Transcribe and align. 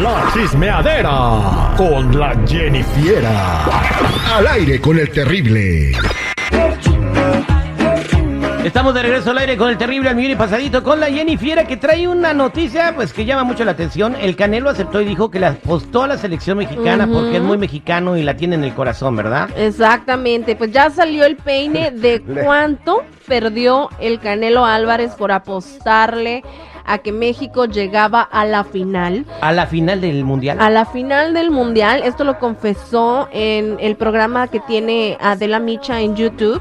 La 0.00 0.30
chismeadera 0.32 1.74
con 1.76 2.18
la 2.18 2.34
Jenny 2.46 2.82
Fiera. 2.82 3.66
Al 4.34 4.46
aire 4.46 4.80
con 4.80 4.98
el 4.98 5.10
terrible. 5.10 5.92
Estamos 8.64 8.94
de 8.94 9.02
regreso 9.02 9.32
al 9.32 9.38
aire 9.38 9.58
con 9.58 9.68
el 9.68 9.76
terrible 9.76 10.08
al 10.08 10.16
millón 10.16 10.32
y 10.32 10.36
pasadito 10.36 10.82
con 10.82 11.00
la 11.00 11.08
Jenny 11.08 11.36
Fiera 11.36 11.64
que 11.64 11.76
trae 11.76 12.08
una 12.08 12.32
noticia 12.32 12.94
pues 12.94 13.12
que 13.12 13.26
llama 13.26 13.44
mucho 13.44 13.62
la 13.66 13.72
atención. 13.72 14.16
El 14.18 14.36
Canelo 14.36 14.70
aceptó 14.70 15.02
y 15.02 15.04
dijo 15.04 15.30
que 15.30 15.38
le 15.38 15.46
apostó 15.46 16.04
a 16.04 16.08
la 16.08 16.16
selección 16.16 16.56
mexicana 16.56 17.06
porque 17.06 17.36
es 17.36 17.42
muy 17.42 17.58
mexicano 17.58 18.16
y 18.16 18.22
la 18.22 18.36
tiene 18.36 18.54
en 18.54 18.64
el 18.64 18.72
corazón, 18.72 19.16
¿verdad? 19.16 19.50
Exactamente, 19.54 20.56
pues 20.56 20.72
ya 20.72 20.88
salió 20.88 21.26
el 21.26 21.36
peine 21.36 21.90
de 21.90 22.22
cuánto 22.44 23.04
perdió 23.26 23.90
el 24.00 24.18
Canelo 24.18 24.64
Álvarez 24.64 25.12
por 25.14 25.30
apostarle 25.30 26.42
a 26.90 26.98
que 26.98 27.12
México 27.12 27.66
llegaba 27.66 28.20
a 28.20 28.44
la 28.44 28.64
final. 28.64 29.24
A 29.40 29.52
la 29.52 29.66
final 29.66 30.00
del 30.00 30.24
mundial. 30.24 30.60
A 30.60 30.70
la 30.70 30.84
final 30.84 31.34
del 31.34 31.52
mundial, 31.52 32.02
esto 32.04 32.24
lo 32.24 32.40
confesó 32.40 33.28
en 33.32 33.76
el 33.78 33.94
programa 33.94 34.48
que 34.48 34.58
tiene 34.58 35.16
Adela 35.20 35.60
Micha 35.60 36.00
en 36.00 36.16
YouTube. 36.16 36.60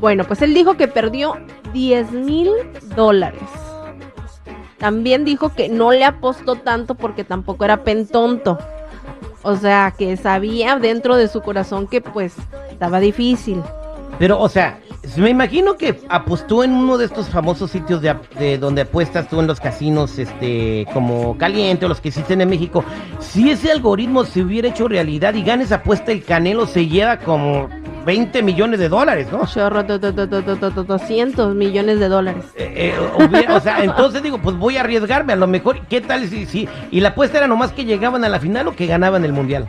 Bueno, 0.00 0.24
pues 0.24 0.42
él 0.42 0.52
dijo 0.52 0.76
que 0.76 0.86
perdió 0.86 1.36
10 1.72 2.12
mil 2.12 2.50
dólares. 2.94 3.40
También 4.76 5.24
dijo 5.24 5.48
que 5.48 5.70
no 5.70 5.92
le 5.92 6.04
apostó 6.04 6.56
tanto 6.56 6.94
porque 6.94 7.24
tampoco 7.24 7.64
era 7.64 7.78
pentonto. 7.84 8.58
O 9.42 9.56
sea, 9.56 9.94
que 9.96 10.16
sabía 10.18 10.76
dentro 10.76 11.16
de 11.16 11.26
su 11.26 11.40
corazón 11.40 11.86
que 11.86 12.02
pues 12.02 12.34
estaba 12.70 13.00
difícil. 13.00 13.62
Pero, 14.18 14.38
o 14.38 14.48
sea, 14.48 14.78
me 15.16 15.30
imagino 15.30 15.76
que 15.76 16.00
apostó 16.08 16.64
en 16.64 16.72
uno 16.72 16.98
de 16.98 17.06
estos 17.06 17.28
famosos 17.28 17.70
sitios 17.70 18.02
de, 18.02 18.14
de 18.38 18.58
donde 18.58 18.82
apuestas 18.82 19.28
tú 19.28 19.40
en 19.40 19.46
los 19.46 19.60
casinos, 19.60 20.18
este, 20.18 20.86
como 20.92 21.36
Caliente 21.38 21.86
o 21.86 21.88
los 21.88 22.00
que 22.00 22.08
existen 22.08 22.40
en 22.40 22.48
México. 22.50 22.84
Si 23.20 23.50
ese 23.50 23.70
algoritmo 23.72 24.24
se 24.24 24.42
hubiera 24.42 24.68
hecho 24.68 24.88
realidad 24.88 25.34
y 25.34 25.42
gana 25.42 25.62
esa 25.62 25.76
apuesta, 25.76 26.12
el 26.12 26.24
Canelo 26.24 26.66
se 26.66 26.86
lleva 26.86 27.18
como 27.18 27.68
20 28.06 28.42
millones 28.42 28.80
de 28.80 28.88
dólares, 28.88 29.28
¿no? 29.30 29.46
Chorro, 29.46 29.82
do- 29.82 29.98
do- 29.98 30.12
do- 30.12 30.26
do- 30.26 30.42
do- 30.42 30.56
do- 30.56 30.70
do- 30.70 30.84
200 30.84 31.54
millones 31.54 32.00
de 32.00 32.08
dólares. 32.08 32.44
Eh, 32.56 32.92
eh, 32.94 33.24
hubiera- 33.24 33.56
o 33.56 33.60
sea, 33.60 33.82
entonces 33.84 34.22
digo, 34.22 34.38
pues 34.38 34.56
voy 34.56 34.76
a 34.76 34.80
arriesgarme, 34.80 35.32
a 35.32 35.36
lo 35.36 35.46
mejor, 35.46 35.80
¿qué 35.88 36.00
tal 36.00 36.26
si, 36.28 36.46
si, 36.46 36.68
y 36.90 37.00
la 37.00 37.10
apuesta 37.10 37.38
era 37.38 37.46
nomás 37.46 37.72
que 37.72 37.84
llegaban 37.84 38.24
a 38.24 38.28
la 38.28 38.40
final 38.40 38.68
o 38.68 38.76
que 38.76 38.86
ganaban 38.86 39.24
el 39.24 39.32
mundial? 39.32 39.68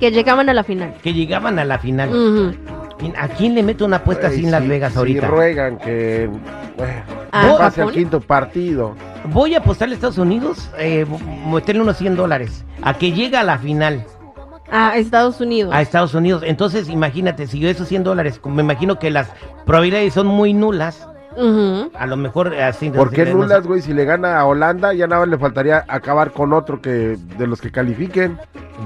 Que 0.00 0.10
llegaban 0.10 0.48
a 0.48 0.54
la 0.54 0.64
final. 0.64 0.94
Que 1.02 1.12
llegaban 1.14 1.58
a 1.58 1.64
la 1.64 1.78
final. 1.78 2.08
Ujú. 2.10 2.54
¿A 3.16 3.28
quién 3.28 3.54
le 3.54 3.62
meto 3.62 3.84
una 3.84 3.96
apuesta 3.98 4.26
así 4.28 4.44
en 4.44 4.50
Las 4.50 4.66
Vegas 4.66 4.96
ahorita? 4.96 5.26
ruegan 5.28 5.78
que 5.78 6.28
bueno, 6.76 6.92
Ah, 7.32 7.54
pase 7.58 7.82
al 7.82 7.92
quinto 7.92 8.20
partido. 8.20 8.94
Voy 9.26 9.54
a 9.54 9.58
apostarle 9.58 9.94
a 9.94 9.96
Estados 9.96 10.18
Unidos, 10.18 10.70
eh, 10.78 11.04
meterle 11.50 11.82
unos 11.82 11.96
100 11.98 12.16
dólares, 12.16 12.64
a 12.82 12.94
que 12.94 13.12
llega 13.12 13.40
a 13.40 13.44
la 13.44 13.58
final, 13.58 14.04
A 14.70 14.96
Estados 14.96 15.40
Unidos. 15.40 15.74
a 15.74 15.80
Estados 15.82 16.14
Unidos. 16.14 16.42
Entonces, 16.46 16.88
imagínate, 16.88 17.46
si 17.46 17.58
yo 17.60 17.68
esos 17.68 17.86
100 17.88 18.02
dólares, 18.04 18.40
me 18.44 18.62
imagino 18.62 18.98
que 18.98 19.10
las 19.10 19.28
probabilidades 19.66 20.14
son 20.14 20.26
muy 20.26 20.54
nulas, 20.54 21.06
a 21.94 22.06
lo 22.06 22.16
mejor 22.16 22.52
eh, 22.54 22.64
así... 22.64 22.90
¿Por 22.90 23.10
qué 23.10 23.26
nulas, 23.26 23.64
güey? 23.66 23.80
Si 23.82 23.92
le 23.92 24.04
gana 24.04 24.40
a 24.40 24.44
Holanda, 24.46 24.92
ya 24.94 25.06
nada 25.06 25.20
más 25.20 25.28
le 25.28 25.38
faltaría 25.38 25.84
acabar 25.86 26.32
con 26.32 26.52
otro 26.52 26.80
que 26.80 27.16
de 27.36 27.46
los 27.46 27.60
que 27.60 27.70
califiquen. 27.70 28.38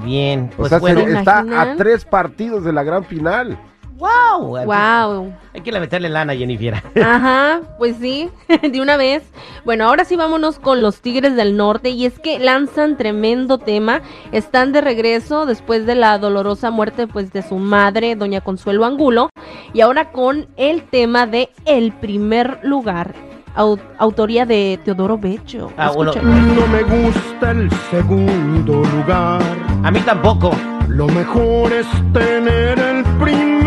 Bien, 0.03 0.49
O 0.53 0.57
pues 0.57 0.69
sea, 0.69 0.77
bueno, 0.79 1.01
se- 1.01 1.13
está 1.17 1.39
a 1.57 1.75
tres 1.77 2.05
partidos 2.05 2.63
de 2.63 2.73
la 2.73 2.83
gran 2.83 3.05
final. 3.05 3.57
Wow, 3.97 4.65
Wow. 4.65 5.33
Hay 5.53 5.61
que 5.61 5.71
meterle 5.71 6.09
lana, 6.09 6.33
Jennifer. 6.35 6.81
Ajá, 7.03 7.61
pues 7.77 7.95
sí, 8.01 8.29
de 8.71 8.81
una 8.81 8.97
vez. 8.97 9.23
Bueno, 9.65 9.85
ahora 9.87 10.03
sí 10.05 10.15
vámonos 10.15 10.59
con 10.59 10.81
los 10.81 11.01
Tigres 11.01 11.35
del 11.35 11.55
Norte 11.55 11.89
y 11.89 12.05
es 12.05 12.17
que 12.19 12.39
lanzan 12.39 12.97
tremendo 12.97 13.57
tema. 13.59 14.01
Están 14.31 14.71
de 14.71 14.81
regreso 14.81 15.45
después 15.45 15.85
de 15.85 15.95
la 15.95 16.17
dolorosa 16.17 16.71
muerte 16.71 17.07
pues 17.07 17.31
de 17.31 17.41
su 17.43 17.57
madre, 17.57 18.15
doña 18.15 18.41
Consuelo 18.41 18.85
Angulo, 18.85 19.29
y 19.73 19.81
ahora 19.81 20.11
con 20.11 20.47
el 20.57 20.83
tema 20.83 21.27
de 21.27 21.49
El 21.65 21.91
primer 21.93 22.59
lugar, 22.63 23.13
au- 23.55 23.79
autoría 23.99 24.45
de 24.45 24.79
Teodoro 24.83 25.17
Becho. 25.17 25.71
Ah, 25.77 25.91
bueno. 25.95 26.13
No 26.21 26.67
me 26.67 26.83
gusta 26.83 27.51
el 27.51 27.69
segundo 27.91 28.83
lugar. 28.83 29.41
A 29.83 29.91
mí 29.91 29.99
tampoco. 30.01 30.51
Lo 30.89 31.07
mejor 31.07 31.71
es 31.73 31.87
tener 32.11 32.77
el 32.79 33.03
primero. 33.19 33.62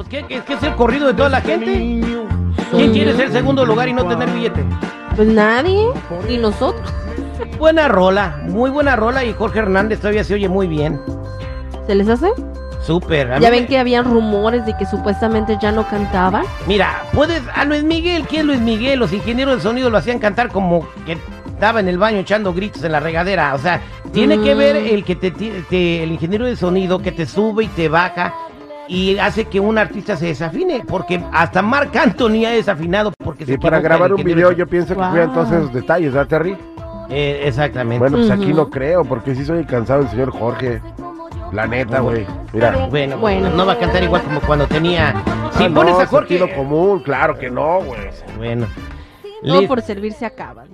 Pues 0.00 0.08
¿qué, 0.08 0.24
qué, 0.26 0.40
qué 0.46 0.54
es 0.54 0.62
el 0.62 0.74
corrido 0.76 1.08
de 1.08 1.12
toda 1.12 1.28
la 1.28 1.42
gente? 1.42 1.74
¿Quién 2.70 2.90
quiere 2.90 3.14
ser 3.14 3.30
segundo 3.32 3.66
lugar 3.66 3.86
y 3.86 3.92
no 3.92 4.06
tener 4.06 4.30
billete? 4.30 4.64
Pues 5.14 5.28
nadie, 5.28 5.88
ni 6.26 6.38
nosotros. 6.38 6.90
Buena 7.58 7.86
rola, 7.86 8.40
muy 8.44 8.70
buena 8.70 8.96
rola 8.96 9.24
y 9.26 9.34
Jorge 9.34 9.58
Hernández 9.58 10.00
todavía 10.00 10.24
se 10.24 10.32
oye 10.32 10.48
muy 10.48 10.68
bien. 10.68 10.98
¿Se 11.86 11.94
les 11.94 12.08
hace? 12.08 12.28
Súper. 12.82 13.28
Ya 13.28 13.40
me- 13.40 13.50
ven 13.50 13.66
que 13.66 13.76
habían 13.78 14.06
rumores 14.06 14.64
de 14.64 14.74
que 14.74 14.86
supuestamente 14.86 15.58
ya 15.60 15.70
no 15.70 15.86
cantaban. 15.86 16.44
Mira, 16.66 17.02
puedes 17.12 17.42
a 17.54 17.66
Luis 17.66 17.84
Miguel, 17.84 18.22
¿quién 18.26 18.40
es 18.40 18.46
Luis 18.46 18.60
Miguel? 18.60 18.98
Los 19.00 19.12
ingenieros 19.12 19.56
de 19.56 19.60
sonido 19.60 19.90
lo 19.90 19.98
hacían 19.98 20.18
cantar 20.18 20.48
como 20.48 20.88
que 21.04 21.18
estaba 21.46 21.78
en 21.80 21.88
el 21.88 21.98
baño 21.98 22.20
echando 22.20 22.54
gritos 22.54 22.82
en 22.84 22.92
la 22.92 23.00
regadera. 23.00 23.52
O 23.54 23.58
sea, 23.58 23.82
tiene 24.14 24.40
que 24.40 24.54
Mm. 24.54 24.58
ver 24.58 24.76
el 24.76 25.04
que 25.04 25.14
te, 25.14 25.30
te- 25.30 26.02
el 26.02 26.10
ingeniero 26.12 26.46
de 26.46 26.56
sonido 26.56 27.00
que 27.02 27.12
te 27.12 27.26
sube 27.26 27.64
y 27.64 27.68
te 27.68 27.90
baja 27.90 28.32
y 28.90 29.18
hace 29.18 29.44
que 29.44 29.60
un 29.60 29.78
artista 29.78 30.16
se 30.16 30.26
desafine, 30.26 30.82
porque 30.86 31.22
hasta 31.32 31.62
Marc 31.62 31.94
Anthony 31.96 32.44
ha 32.46 32.50
desafinado 32.50 33.12
porque 33.22 33.46
se 33.46 33.52
Y 33.54 33.56
para 33.58 33.80
grabar 33.80 34.12
un 34.12 34.24
video 34.24 34.50
de 34.50 34.56
yo 34.56 34.66
pienso 34.66 34.94
que 34.94 35.00
Wow. 35.00 35.10
cuidan 35.10 35.32
todos 35.32 35.52
esos 35.52 35.72
detalles, 35.72 36.12
¿verdad, 36.12 36.28
Terry? 36.28 36.56
Eh, 37.08 37.42
exactamente. 37.44 37.98
Bueno, 38.00 38.18
pues 38.18 38.30
aquí 38.30 38.46
Ujú. 38.52 38.56
no 38.56 38.70
creo, 38.70 39.04
porque 39.04 39.34
sí 39.34 39.44
soy 39.44 39.64
cansado 39.64 40.02
el 40.02 40.08
señor 40.08 40.30
Jorge. 40.32 40.80
La 41.52 41.66
neta, 41.66 41.98
güey. 42.00 42.24
Mira. 42.52 42.86
bueno, 42.90 43.18
Bueno. 43.18 43.50
no 43.50 43.66
va 43.66 43.72
a 43.72 43.78
cantar 43.78 44.02
igual 44.04 44.22
como 44.22 44.40
cuando 44.40 44.66
tenía. 44.68 45.14
Si 45.52 45.64
Ah, 45.64 45.70
pones 45.74 45.94
no, 45.94 46.00
a 46.00 46.06
Jorge. 46.06 46.54
común, 46.54 47.00
claro 47.00 47.36
que 47.38 47.50
no, 47.50 47.80
güey. 47.82 48.00
Bueno. 48.36 48.66
Todo 49.42 49.60
Listo. 49.60 49.68
por 49.68 49.82
servir 49.82 50.12
se 50.12 50.26
acaban. 50.26 50.68